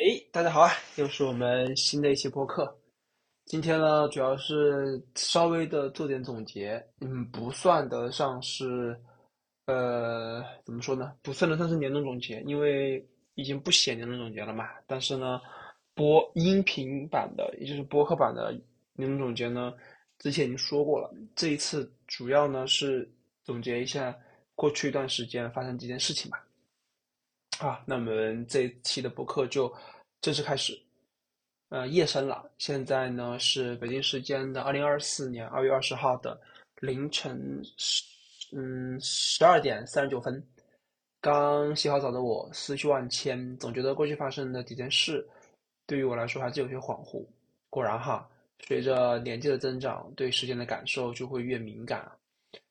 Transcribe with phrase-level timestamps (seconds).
[0.00, 0.70] 哎，大家好啊！
[0.96, 2.76] 又是我们新的一期播客。
[3.44, 8.98] 今天呢，主要是稍微的做点总结，嗯，不算得上是，
[9.66, 11.12] 呃，怎么说呢？
[11.22, 14.66] 不算得上是年终总结，因为已经不写年终总结了嘛。
[14.86, 15.38] 但是呢，
[15.94, 18.50] 播音频版的，也就是播客版的
[18.94, 19.74] 年终总结呢，
[20.18, 21.12] 之前已经说过了。
[21.36, 23.08] 这一次主要呢是
[23.44, 24.16] 总结一下
[24.54, 26.42] 过去一段时间发生几件事情吧。
[27.68, 29.72] 啊，那我们这一期的播客就
[30.20, 30.76] 正式开始。
[31.68, 36.38] 呃，夜深了，现在呢是北京时间的二零二四年二月二十号的
[36.80, 38.02] 凌晨十
[38.52, 40.44] 嗯十二点三十九分。
[41.20, 45.24] 刚洗好澡的我思绪万千，总觉得过去发生的几件事
[45.86, 47.24] 对于我来说还是有些恍惚。
[47.70, 48.28] 果然哈，
[48.66, 52.10] 随着年纪的增长，对时间的感受就会越敏感。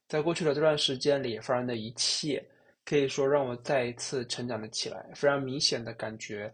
[0.10, 2.46] 在过去的这段时间里发生的一切。
[2.92, 6.54] 可以说让我再一次成长了起来，非常明显的感觉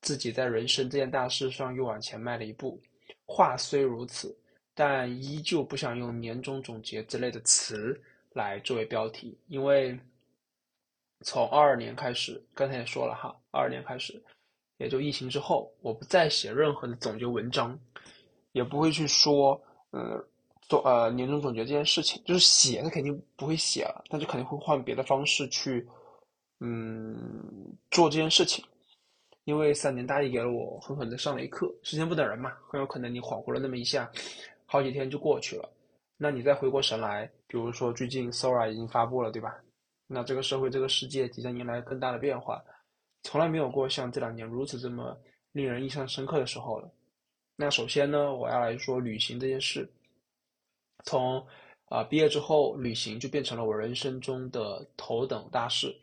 [0.00, 2.80] 自己在人生这件大事上又往前迈了一步。
[3.26, 4.38] 话虽如此，
[4.72, 8.00] 但依旧不想用年终总结之类的词
[8.34, 9.98] 来作为标题，因为
[11.22, 14.22] 从二二年开始，刚才也说了哈，二二年开始，
[14.76, 17.76] 也就疫情之后，我不再写任何的总结文章，
[18.52, 20.24] 也不会去说，嗯。
[20.68, 25.88] 做呃年终总结这件事情，就是写他肯定不会写了，但是肯定会换别的方式去，
[26.60, 28.64] 嗯，做这件事情。
[29.44, 34.10] 因为三年大一给了我狠狠的上了一课，时间不等人嘛，很有可能你恍惚了那么一下，
[34.66, 35.66] 好几天就过去了。
[36.18, 39.58] 那你再回过神来，比如说最近 Sora 已经发布了，对吧？
[40.06, 42.62] 那这个社会这个世界即将迎来更大的变化，
[43.22, 45.18] 从来没有过像这两年如此这么
[45.52, 46.90] 令人印象深刻的时候了。
[47.56, 49.90] 那首先呢，我要来说旅行这件事。
[51.04, 51.46] 从
[51.86, 55.94] 啊毕业之后，旅行就变成了我人生中的头等大事。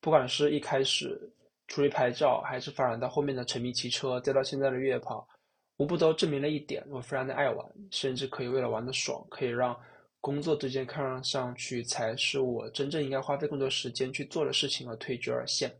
[0.00, 1.20] 不管是一开始
[1.66, 5.26] 出去拍照，还是发展到后面的沉迷骑车，再到现在的越野跑，
[5.78, 9.76] 无不都证明了一点：我非常的爱玩，甚至可以为了玩的爽，可以让
[10.20, 15.72] 工作这件看上去才是我真正应该花费更多时间去做的事情而退居二线。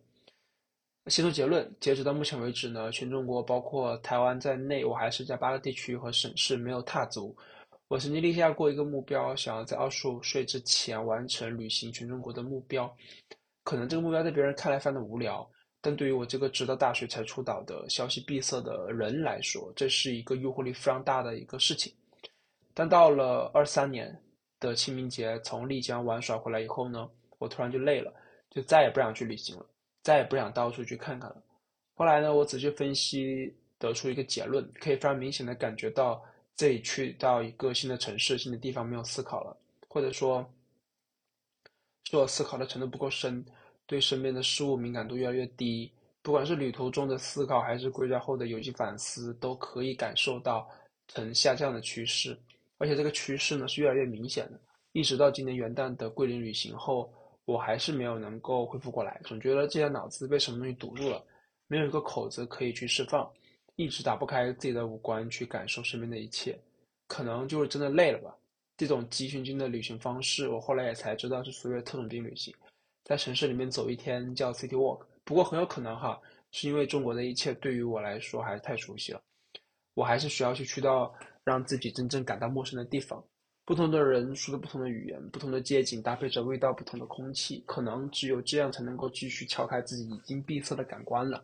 [1.07, 7.37] 先说结论，截止到目前为止呢，全中国包括台湾在内，我还是在八个地区和省市没有踏足。
[7.89, 12.93] 我曾经立下过一个目标，想要在二十五岁之前完成旅行全中国的目标。
[13.63, 15.49] 可能这个目标在别人看来非常的无聊，
[15.81, 21.93] 但对于我这个直到大学才出岛的消息闭塞的人来说，这是一个诱惑力非常大的一个事情。
[22.75, 24.21] 但到了二三年
[24.59, 27.09] 的清明节从丽江玩耍回来以后呢，
[27.39, 28.13] 我突然就累了，
[28.51, 29.67] 就再也不想去旅行了，
[30.03, 31.41] 再也不想到处去看看了。
[31.95, 36.21] 后来呢，我仔细分析，得出一个结论，可以非常明显的感觉到。
[36.57, 39.55] 这里去到一个新的城市、新的地方，没有思考了，
[39.89, 40.51] 或者说，
[42.05, 43.45] 是我思考的程度不够深，
[43.87, 45.93] 对身边的事物敏感度越来越低。
[46.23, 50.67] 不管是旅途中的思考，还是归家后的有机反思，都可以感受到
[51.09, 52.37] 呈下降的趋势。
[52.79, 54.59] 而且这个趋势呢是越来越明显的。
[54.93, 57.13] 一直到今年元旦的桂林旅行后，
[57.45, 61.23] 我还是没有能够恢复过来，总觉得这些脑子被什么东西堵住了，
[61.67, 63.31] 没有一个口子可以去释放。
[63.77, 66.59] 一直打不开自己的五官去感受身边的一切，
[67.07, 68.35] 可能就是真的累了吧。
[68.77, 72.55] 这种急循经的旅行方式，我后来也才知道是所谓的特种兵旅行，
[73.05, 75.05] 在城市里面走一天叫 city walk。
[75.25, 76.21] 不过很有可能哈，
[76.53, 79.21] 是因为中国的一切对于我来说还是太熟悉了，
[79.95, 81.15] 我还是需要去去到
[81.45, 83.23] 让自己真正感到陌生的地方。
[83.65, 91.43] 不同的人说的不同的语言，不同的街景搭配着味道不同的空气，可能只有这样才能够继续敲开自己已经闭塞的感官了。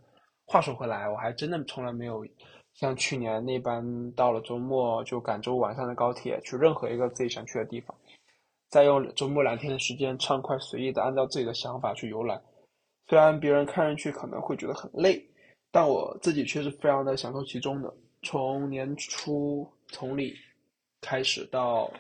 [0.53, 2.27] 话说回来，我还真的从来没有
[2.75, 7.97] 像去年那般，到了周末就赶周晚上的高铁去任何一个自己想去的地方，
[8.69, 12.39] 再用周末两天的时间畅快随意的按照自己的想法去游览。
[13.09, 15.27] 虽然别人看上去可能会觉得很累，
[15.71, 17.91] 但我自己却是非常的享受其中的。
[18.21, 20.35] 从年初从里
[21.01, 21.91] 开始到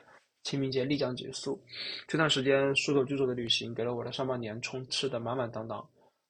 [0.42, 1.58] 清明节丽江结束，
[2.06, 5.82] 这段时间说走就走的旅行，给了我的上半年充斥的满满当当。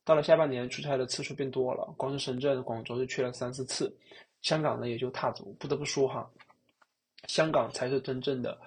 [0.05, 3.95] 到了下半年，出差的次数变多了，光是深圳、广州就去了三四次，
[4.41, 5.55] 香港呢也就踏足。
[5.61, 6.29] 不得不说哈，
[7.29, 8.59] 香港才是真正的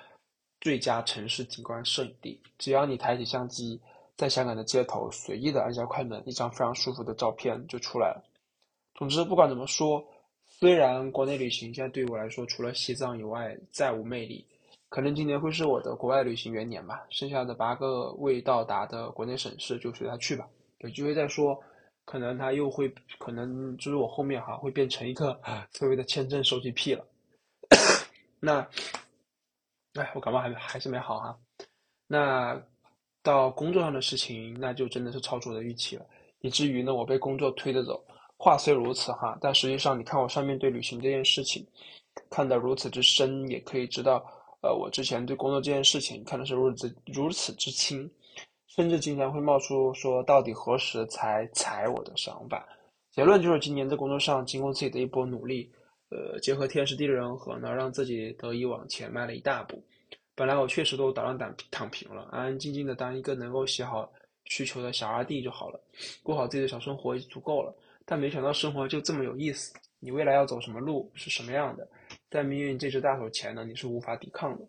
[0.62, 2.42] 最佳城市景观摄影地。
[2.58, 3.78] 只要你抬起相机，
[4.16, 8.24] 在香港的街头随意的按下快门，一张非常舒服的照片就出来了。
[8.94, 10.02] 总之，不管怎么说，
[10.46, 14.48] 虽然国内旅行现在对于我来说，除了西藏以外再无魅力，
[14.88, 17.06] 可能今年会是我的国外旅行元年吧。
[17.10, 20.48] 剩下的八个未到达的国内省市，就随他去吧。
[20.86, 21.60] 有机会再说，
[22.06, 22.88] 可能他又会，
[23.18, 25.40] 可能就是我后面哈会变成一个
[25.72, 27.04] 所谓的签证收集癖了。
[28.40, 28.60] 那，
[29.96, 31.36] 哎，我感冒还还是没好哈。
[32.06, 32.62] 那
[33.24, 36.06] 到工作上的事情，那就真的是超出我的预期了，
[36.42, 38.06] 以至于呢，我被工作推着走。
[38.38, 41.66] 话虽如此哈，但实际上你看我上面对旅行这件事情
[42.30, 44.24] 看得如此之深，也可以知道，
[44.62, 48.08] 呃，我之前对工作这件事情看的是如此如此之轻，
[48.76, 52.68] 甚至经常会冒出说到底何时才裁我的想法。
[53.10, 55.72] 结论就是今年在工作上经过自己的一波努力，
[56.10, 59.82] 呃，结合天时地利人和呢，让自己得以往前迈了一大步。
[60.36, 64.12] 本来我确实都打算躺躺平了，安安静静的当一个能够写好
[64.44, 65.80] 需求的小二弟就好了，
[66.22, 67.74] 过好自己的小生活就足够了。
[68.04, 71.88] 但没想到生活就这么有意思，你未来要走什么路是什么样的，
[72.30, 74.66] 在命运这只大手前呢，你是无法抵抗的。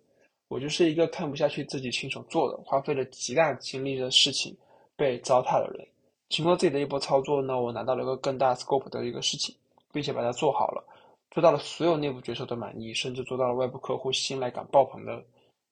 [0.48, 4.56] 我就是一个看不下去自己亲手做的，花费了极大精力的事情
[4.96, 5.86] 被糟蹋的人。
[6.28, 9.54] 经过自己的一波操作呢，我拿到了一个更大 scope 的一个事情，
[9.92, 10.84] 并且把它做好了，
[11.30, 15.24] 做到了所有内部角色都满意，甚至做到了外部客户信赖感爆棚的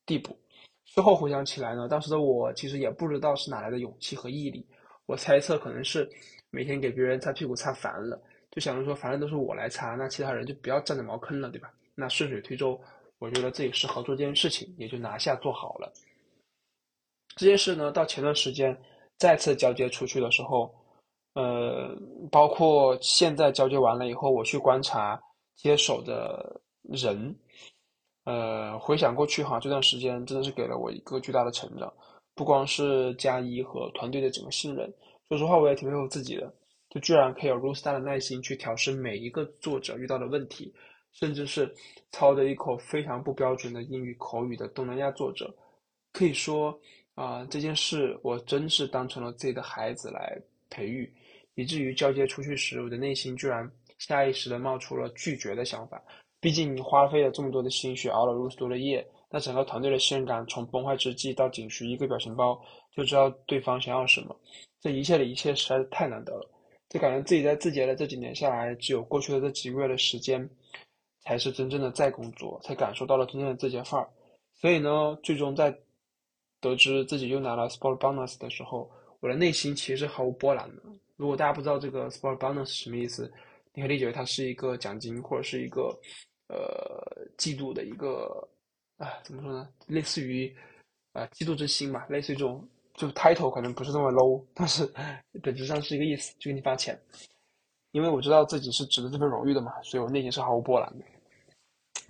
[0.07, 0.37] 地步。
[0.85, 4.67] 事后回想起来呢，当时的我其实也不知道是哪来的勇气和毅力，
[5.07, 6.09] 我猜测可能是。
[6.51, 8.17] 每天给别人擦屁股擦烦了，
[8.53, 11.69] 就想着说，反正都是我来擦，那其他人就不要占着茅坑了，对吧？
[11.97, 12.81] 那顺水推舟，
[13.25, 15.91] 我觉得自己适合做这件事情，也就拿下做好了。
[17.37, 18.79] 这件事呢，到前段时间
[19.17, 20.73] 再次交接出去的时候，
[21.33, 21.97] 呃，
[22.31, 25.19] 包括现在交接完了以后，我去观察
[25.57, 27.35] 接手的人，
[28.25, 31.91] 呃，回想过去哈，这段时间真的是给了我一个巨大的成长，
[32.35, 34.93] 不光是加一和团队的整个信任。
[35.31, 36.55] 说实话，我也挺佩服自己的，
[36.91, 40.73] 就居然可以有如此大的耐心去调试每一个作者遇到的问题，
[41.15, 41.73] 甚至是
[42.11, 45.53] 操着一口非常不标准的英语口语的东南亚作者，
[46.13, 46.79] 可以说
[47.15, 50.37] 啊，这件事我真是当成了自己的孩子来
[50.69, 51.11] 培育，
[51.55, 56.03] 以至于交接出去时，我的内心居然下意识的冒出了拒绝的想法。
[56.41, 62.61] 毕竟你花费了这么多的心血，熬了如此多的夜，那整个团队的信任感从崩坏之际到仅需一个表情包
[62.95, 64.37] 就知道对方想要什么。
[64.81, 66.51] 这一切的一切实在是太难得了，
[66.91, 70.47] 就感觉自己在字节的这几年下来，只有过去的这几个月的时间，
[71.25, 74.09] 才是真正的在工作，才感受到了真正的字节范儿。
[74.55, 75.77] 所以呢，最终在
[76.61, 78.91] 得知自己又拿了 Sport Bonus 的时候，
[79.21, 80.83] 我的内心其实是毫无波澜的。
[81.17, 83.33] 如果大家不知道这个 Sport Bonus 什么意思，
[83.73, 85.99] 你可以理解为它是一个奖金或者是一个
[86.49, 88.49] 呃季度的一个
[88.99, 89.69] 啊怎么说呢？
[89.87, 90.55] 类似于
[91.13, 92.67] 啊季度之星吧，类似于这种。
[92.97, 94.89] 就 title 可能不是这么 low，但是
[95.43, 96.97] 本质上是一个意思，就给你发钱。
[97.91, 101.05] 因为我知道自己是值得这份荣誉的嘛，所以我内心是毫无波澜的。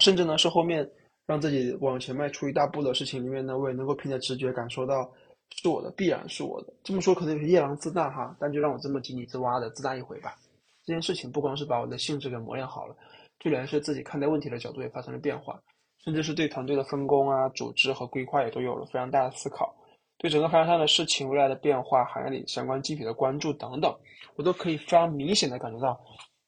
[0.04, 0.86] 甚至呢，是后面
[1.24, 5.10] 让自己往前迈出一大步的事情里面呢，我也能够凭着直觉感受到
[5.56, 6.74] 是我的，必然是我的。
[6.82, 10.36] 这么说可能有些夜郎自大哈，但就让我这么井底之蛙的自大一回吧。
[10.84, 12.94] 这件事情不光是把我的性质给磨练好了，
[13.40, 15.58] 就连是自己看待问题的角度也发生了变化，
[16.04, 19.74] 甚至是对团队的分工啊、组织和规划也都有了非常大的思考。
[20.18, 23.90] 对整个发展上的事情、未来的变化、行业里相关具体的关注等等，
[24.36, 25.98] 我都可以非常明显的感觉到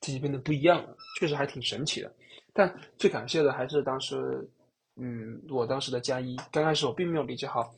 [0.00, 2.12] 自己变得不一样了，确实还挺神奇的。
[2.56, 4.48] 但最感谢的还是当时，
[4.96, 6.34] 嗯，我当时的加一。
[6.50, 7.74] 刚开始我并没有理解好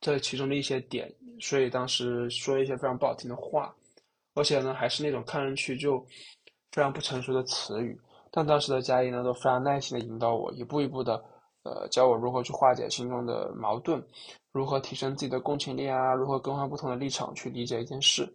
[0.00, 3.74] 这其中的一些点，所以当时说一些非常不好听的话，
[4.34, 5.98] 而且呢，还是那种看上去就
[6.70, 8.00] 非常不成熟的词语。
[8.30, 11.22] 但当时的加一呢，都非常耐心的引导我，一步一步的。
[11.64, 14.04] 呃，教我如何去化解心中的矛盾，
[14.52, 18.30] 如何提升自己的共情力啊，如何更换不同的立场去理解一件事，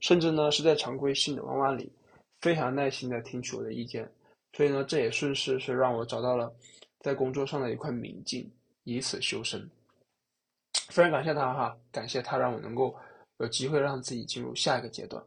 [0.00, 1.92] 甚至呢是在常规性的弯弯里，
[2.40, 4.10] 非常耐心的听取我的意见。
[4.52, 6.54] 所以呢，这也顺势是让我找到了
[7.00, 8.50] 在工作上的一块明镜，
[8.84, 9.68] 以此修身。
[10.88, 12.94] 非常感谢他哈，感谢他让我能够
[13.38, 15.22] 有机会让自己进入下一个阶段。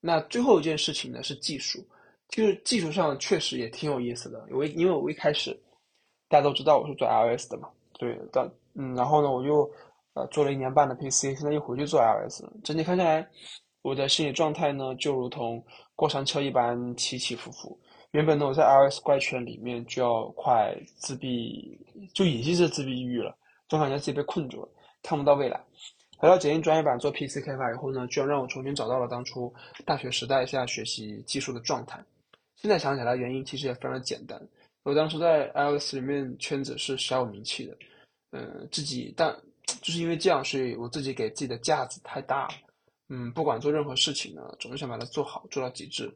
[0.00, 1.86] 那最后一件事情呢是技术，
[2.28, 5.58] 就是技术上确实也挺有意思的，因为因为我一开始。
[6.28, 7.68] 大家都知道我是做 iOS 的嘛，
[8.00, 9.70] 对，但嗯，然后呢，我就
[10.14, 12.42] 呃做了一年半的 PC，现在又回去做 iOS。
[12.64, 13.30] 整体看下来，
[13.82, 17.78] 我的心理状态呢，就如同过山车一般起起伏伏。
[18.16, 21.78] 原本呢，我在 iOS 怪圈里面就要快自闭，
[22.14, 23.36] 就已经是自闭抑郁了，
[23.68, 24.68] 总感觉自己被困住了，
[25.02, 25.62] 看不到未来。
[26.22, 29.52] 来到剪映专业版做 PC 开发以后呢，居然让我重新找到了当初
[29.84, 32.02] 大学时代下学习技术的状态。
[32.54, 34.40] 现在想起来，原因其实也非常的简单。
[34.82, 37.76] 我当时在 iOS 里面圈子是小有名气的，
[38.32, 39.36] 嗯，自己但
[39.82, 42.54] 就是因为这样，所以我自己给自己的架子太大了，
[43.10, 46.10] 嗯，不管做任何事情呢，总是想把它做好，做到极致。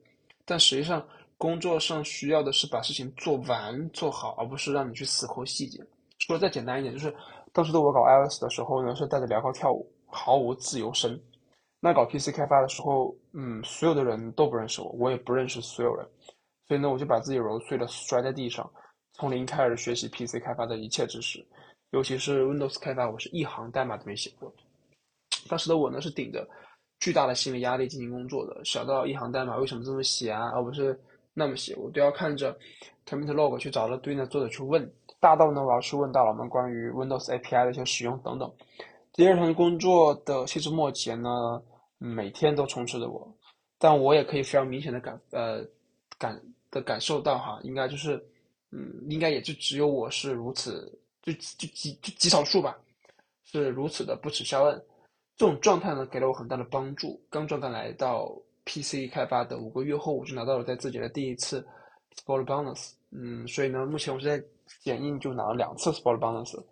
[0.46, 1.06] 但实际上，
[1.40, 5.82] 工作上需要的是把事情做完做好，而不是让你去死抠细节。
[6.18, 7.14] 说的再简单一点，就是
[7.50, 11.18] 当时的我搞 iOS 的时候呢，是带着镣铐跳舞，毫无自由身。
[11.80, 16.06] 那搞 PC 开发的时候，嗯，所有的人都不认识我，我也不认识所有人。
[16.68, 18.70] 所以呢，我就把自己揉碎了摔在地上，
[19.14, 21.42] 从零开始学习 PC 开发的一切知识，
[21.92, 24.52] 尤其是 Windows 开发，我是一行代码都没写过。
[25.48, 26.46] 当时的我呢，是顶着
[26.98, 31.00] 巨大的心理压力进行工作的，小到一行代码为什么这么写啊，而不是
[31.34, 32.56] 那么写，我都要看着
[33.06, 34.90] commit log 去找到对应的作者去问。
[35.20, 38.50] 大到呢，我要去问大佬们关于 Windows API 的一些使用等等。
[39.12, 41.62] 第二份工作的细枝末节呢，
[41.98, 43.30] 每天都充斥着我，
[43.78, 45.62] 但我也可以非常明显的感呃
[46.16, 48.16] 感的感受到哈，应该就是
[48.70, 50.90] 嗯，应该也就只有我是如此，
[51.22, 52.78] 就就极就极少数吧，
[53.44, 54.82] 是如此的不耻下问。
[55.36, 57.20] 这种状态呢，给了我很大的帮助。
[57.28, 61.66] 刚转岗来到 PC 开发的五个月后，我就拿到了在自己的第一次
[62.16, 62.92] Sport Bonus。
[63.10, 64.44] 嗯，所以呢，目前我是在
[64.82, 66.62] 剪映就拿了两次 Sport Bonus。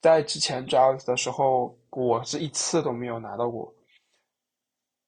[0.00, 3.74] 在之前做 iOS 的时候，我是一次都没有拿到过。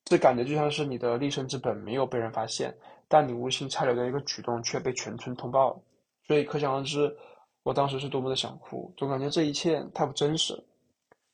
[0.04, 5.82] 这感觉就像是你的立身之本没有被人发现，但你无心插柳的一个举动却被全村通报了。
[6.26, 7.14] 所以可想而知，
[7.62, 10.54] 我当时是多么的想哭，总感觉这一切太不真实。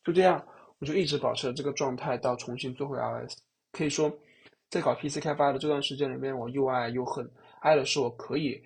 [0.04, 0.44] 就这样。
[0.80, 3.38] 我就一直保持了这个状态，到重新做回 iOS。
[3.70, 4.12] 可以说，
[4.74, 7.24] 在搞 PC 开发的这段时间里面，我又爱又恨。
[7.60, 8.60] 爱的是我可以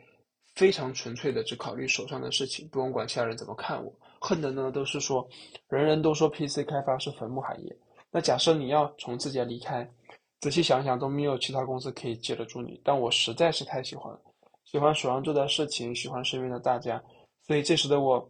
[0.55, 5.29] 非常纯粹的只考虑手上的事情，不用管其他人怎么看我；恨的呢，都是说
[5.69, 7.77] 人人都说 PC 开发是坟墓行业。
[8.11, 9.87] 那假设你要从字节离开，
[10.41, 12.81] 仔细想想都没有其他公司可以接得住你。
[12.83, 14.19] 但我实在是太喜欢，
[14.65, 17.05] 喜欢手上做的事情，喜欢身边的大家，
[17.47, 18.27] 所以这时的我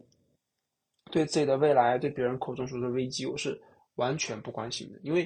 [1.11, 3.57] 对自己的未来，对别人口中说的危机，我是。
[3.95, 5.25] 完全不关心的，因为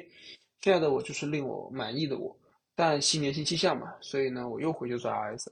[0.61, 2.35] 现在的我就是令我满意的我。
[2.75, 5.47] 但新年新气象嘛，所以呢，我又回去做 iOS。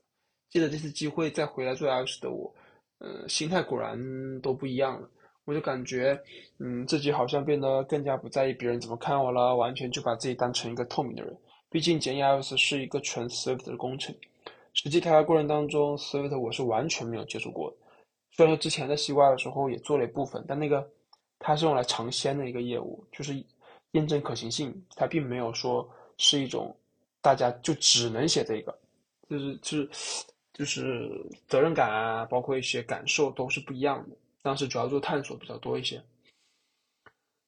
[0.50, 2.54] 借着这次机会再回来做 iOS 的我，
[3.00, 3.98] 呃，心态果然
[4.42, 5.10] 都不一样了。
[5.46, 6.20] 我就感觉，
[6.60, 11.36] 嗯，自己好像变得更加不在意别人怎么看我了，完全就把自己当成一个透明的人。
[11.70, 14.16] 毕竟检验 iOS 是一个纯 Swift 的工程，
[14.74, 17.78] 实际开发过程当中，Swift 我是完全没有接触过的。
[18.32, 20.88] 虽然说之前在西瓜的时候也做了一部分，但那个。
[21.44, 23.34] 它是用来尝鲜的一个业务，就是
[23.94, 24.72] 验证可行性。
[24.96, 26.78] 它并没有说是一种
[27.22, 28.78] 大家就只能写这个，
[29.30, 29.90] 就是就是
[30.54, 31.10] 就是
[31.48, 34.16] 责任感啊，包括一些感受都是不一样的。
[34.42, 36.02] 当时主要做探索比较多一些，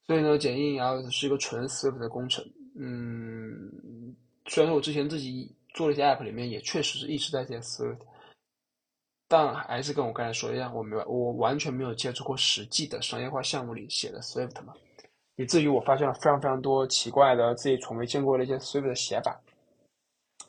[0.06, 2.46] 所以呢，剪映 iOS 是一个纯 Swift 的工程。
[2.76, 4.16] 嗯，
[4.46, 7.98] 虽然说我之前自己做了一些 App 里面也确实是一直在写 Swift。
[9.28, 14.76] 但还是跟我刚才说一样，我没有，我完全没有接触过实际的商业化项目里写的 Swift 嘛，
[15.38, 19.42] 以至于我发现了非常非常多奇怪的自己从未见过的一些 Swift 的写法。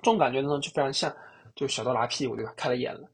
[0.05, 1.13] 这种感觉呢，就非常像
[1.57, 2.53] 就小刀拉屁股对吧？
[2.57, 3.09] 开了眼了。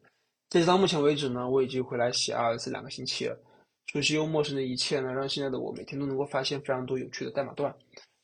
[0.51, 3.39] 截止到目前为止呢，我已经回来写 iOS 两个星期了。
[3.87, 7.75] 熟悉又陌生的一切呢，让现在的我每天都能够发现非常多有趣的代码段，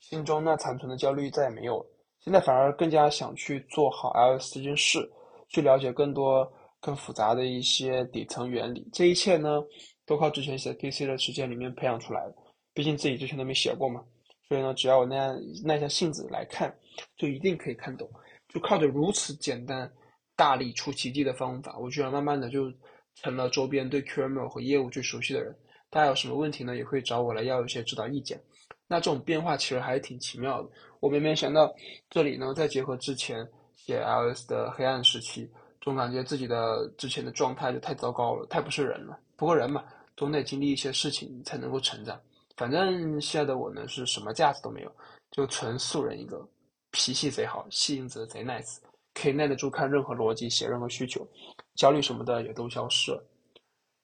[0.01, 1.87] 心中那残存的焦虑再也没有了。
[2.21, 5.09] 现在反而更加想去做好 iOS 这件事，
[5.49, 6.53] 去了解更多。
[6.79, 9.61] 更复杂的一些底层原理，这一切呢，
[10.05, 12.35] 都靠之前写 PC 的时间里面培养出来的。
[12.75, 14.05] 毕竟自己之前都没写过嘛，
[14.47, 16.73] 所以呢，只要我那样耐下性子来看，
[17.17, 18.09] 就一定可以看懂。
[18.57, 19.91] 就靠着如此简单、
[20.35, 22.73] 大力出奇迹的方法，我居然慢慢的就
[23.17, 25.55] 成了周边对 QML 和业务最熟悉的人。
[25.91, 28.43] 大家有什么问题呢，也会找我来要一些指导意见。
[28.89, 30.71] 那这种变化其实还是挺奇妙的。
[31.01, 31.71] 我没想到
[32.09, 33.47] 这里呢，再结合之前
[33.77, 35.47] 写 iOS 的黑暗时期。
[35.83, 39.19] 总感觉自己的之前的状态就太糟糕了，太不是人了。
[39.37, 39.85] 不过人嘛，
[40.17, 42.19] 总得经历一些事情才能够成长。
[42.57, 44.91] 反正现在的我呢，是什么架子都没有，
[45.31, 46.49] 就纯素人一个，
[46.97, 48.79] 脾气贼好，性子贼 nice，
[49.13, 51.29] 可以耐得住看任何逻辑，写任何需求，
[51.75, 53.23] 焦虑什么的也都消失了。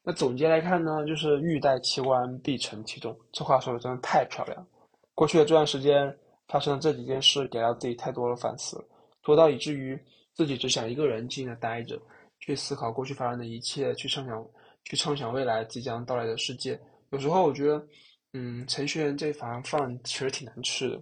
[0.04, 3.18] 那总结来看呢，就是欲戴其冠，必承其重。
[3.32, 4.66] 这话说的真的太漂亮。
[5.14, 6.14] 过去的这段时间
[6.48, 8.84] 发生的这几件事，给了自己太多的反思，
[9.22, 9.98] 多到以至于。
[10.34, 12.00] 自己只想一个人静静的待着，
[12.40, 14.42] 去思考过去发生的一切，去畅想，
[14.84, 16.80] 去畅想未来即将到来的世界。
[17.10, 17.86] 有时候我觉得，
[18.32, 20.98] 嗯，程序员这行饭其实挺难吃的，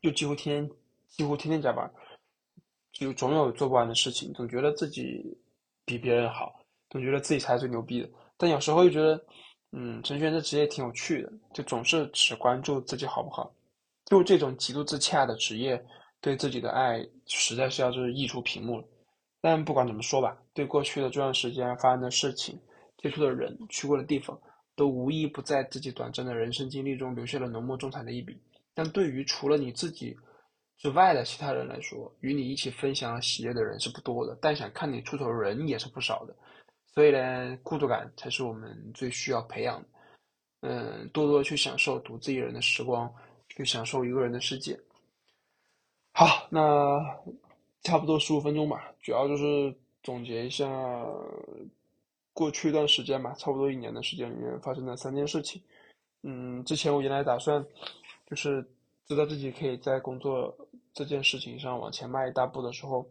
[0.00, 0.68] 就几乎天
[1.08, 1.90] 几乎天天加班，
[2.92, 5.36] 就总有做不完的事情，总觉得自己
[5.84, 8.08] 比别人好，总觉得自己才是最牛逼的。
[8.36, 9.22] 但有时候又觉得，
[9.72, 13.52] 嗯，程序员这职业挺有趣的，就总是只关注自己好不好，
[14.06, 15.84] 就这种极度自洽的职业。
[16.22, 18.84] 对自己的爱实在是要就是溢出屏幕了，
[19.40, 22.60] 但不管怎么说吧，对过去的这段时间发生的事情、
[22.98, 24.38] 接触的人、去过的地方，
[24.76, 28.38] 都无一不在自己短暂的人生经历中留下了浓墨重彩的一笔。
[28.80, 30.16] 但对于除了你自己
[30.78, 36.34] 之外的其他人来说，与你一起分享喜悦的人是不多的，但想看你出头的人也是不少的。
[36.86, 39.88] 所以呢，孤独感才是我们最需要培养的。
[40.62, 43.12] 嗯，多多去享受独自一人的时光，
[43.50, 44.80] 去享受一个人的世界。
[46.14, 46.98] 好，那
[47.82, 50.66] 差不多十五分钟吧，主要就是总结一下
[52.32, 55.60] 过去一段时间吧，差不多一年的时间里面发生的三件事情。
[56.22, 57.62] 嗯，之前我原来打算
[58.30, 58.64] 就是
[59.08, 60.56] 知道自己可以在工作
[60.94, 63.04] 这件事情上往前迈一大步的时候，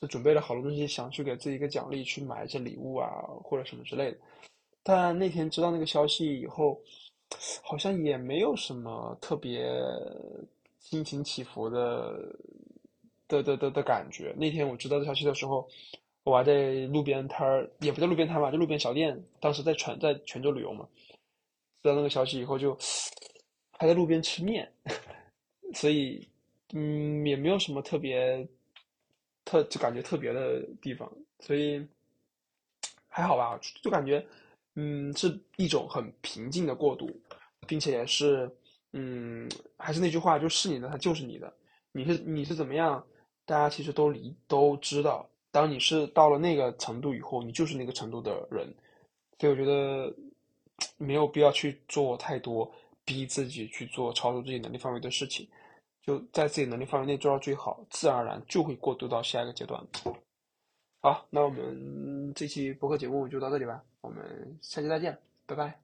[0.00, 3.08] 是准备了好多东西，想去给自己一个奖励，去买一些礼物啊
[3.42, 4.18] 或者什么之类的。
[4.82, 6.80] 但那天知道那个消息以后，
[7.62, 9.70] 好像也没有什么特别
[10.78, 12.36] 心情起伏的
[13.28, 14.34] 的的的的感觉。
[14.36, 15.68] 那天我知道这消息的时候，
[16.24, 19.22] 我还在路边摊儿，也不叫路边摊吧，就路边小店。
[19.40, 20.88] 当时在泉在泉州旅游嘛，
[21.82, 22.76] 知道那个消息以后就
[23.78, 24.70] 还在路边吃面。
[25.74, 26.28] 所以，
[26.72, 28.46] 嗯，也没有什么特别
[29.44, 31.84] 特就感觉特别的地方，所以
[33.08, 34.24] 还好吧，就感觉，
[34.76, 37.10] 嗯，是一种很平静的过渡，
[37.66, 38.48] 并且是，
[38.92, 41.52] 嗯，还是那句话，就是你的，它就是你的，
[41.92, 43.04] 你是你是怎么样，
[43.44, 45.28] 大家其实都理都知道。
[45.50, 48.72] 当你是到了那个程度以后，你就是那个程度的人，
[49.38, 50.14] 所以我觉得
[50.96, 52.72] 没有必要去做太多
[53.04, 55.48] 逼自己去做超出自己能力范围的事情。
[56.02, 59.82] 就在自己能力范围内做到最好，自然而然就会过渡到下一个阶段。
[61.00, 65.83] 好，那我们这期博客节目就到这里吧，我们下期再见，拜拜。